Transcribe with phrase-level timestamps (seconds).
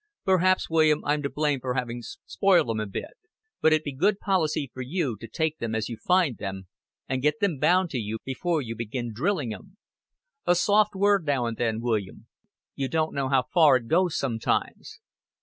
[0.25, 3.11] "Perhaps, William, I'm to blame for having spoilt 'em a bit;
[3.61, 6.65] but it'd be good policy for you to take them as you find them,
[7.07, 9.77] and get them bound to you before you begin drilling 'em.
[10.47, 12.25] A soft word now and then, William
[12.73, 15.01] you don't know how far it goes sometimes."